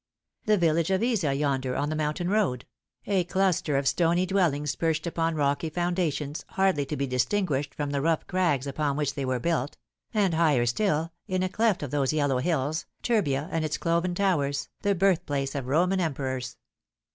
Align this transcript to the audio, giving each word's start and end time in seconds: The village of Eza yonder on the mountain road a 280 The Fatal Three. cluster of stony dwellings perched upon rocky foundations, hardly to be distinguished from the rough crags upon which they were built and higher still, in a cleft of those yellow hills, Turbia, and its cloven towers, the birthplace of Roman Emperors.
The 0.47 0.57
village 0.57 0.89
of 0.89 1.03
Eza 1.03 1.31
yonder 1.31 1.75
on 1.75 1.89
the 1.89 1.95
mountain 1.95 2.27
road 2.27 2.65
a 3.05 3.21
280 3.21 3.21
The 3.21 3.21
Fatal 3.21 3.21
Three. 3.21 3.33
cluster 3.39 3.77
of 3.77 3.87
stony 3.87 4.25
dwellings 4.25 4.75
perched 4.75 5.05
upon 5.05 5.35
rocky 5.35 5.69
foundations, 5.69 6.43
hardly 6.49 6.87
to 6.87 6.97
be 6.97 7.05
distinguished 7.05 7.75
from 7.75 7.91
the 7.91 8.01
rough 8.01 8.25
crags 8.25 8.65
upon 8.65 8.97
which 8.97 9.13
they 9.13 9.25
were 9.25 9.39
built 9.39 9.77
and 10.11 10.33
higher 10.33 10.65
still, 10.65 11.11
in 11.27 11.43
a 11.43 11.49
cleft 11.49 11.83
of 11.83 11.91
those 11.91 12.13
yellow 12.13 12.39
hills, 12.39 12.87
Turbia, 13.03 13.47
and 13.51 13.63
its 13.63 13.77
cloven 13.77 14.15
towers, 14.15 14.69
the 14.81 14.95
birthplace 14.95 15.53
of 15.53 15.67
Roman 15.67 15.99
Emperors. 15.99 16.57